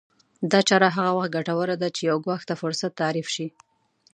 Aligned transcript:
دا 0.51 0.59
چاره 0.67 0.87
هغه 0.95 1.11
وخت 1.17 1.31
ګټوره 1.37 1.75
ده 1.81 1.89
چې 1.95 2.01
يو 2.09 2.17
ګواښ 2.25 2.41
ته 2.49 2.53
فرصت 2.61 2.91
تعريف 3.01 3.27
شي. 3.35 3.47